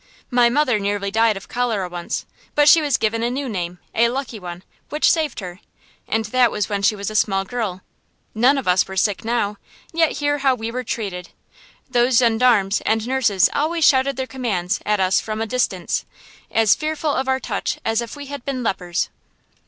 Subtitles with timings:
[0.31, 4.09] My mother nearly died of cholera once, but she was given a new name, a
[4.09, 5.59] lucky one, which saved her;
[6.07, 7.81] and that was when she was a small girl.
[8.33, 9.57] None of us were sick now,
[9.93, 11.29] yet hear how we were treated!
[11.87, 16.03] Those gendarmes and nurses always shouted their commands at us from a distance,
[16.49, 19.09] as fearful of our touch as if we had been lepers.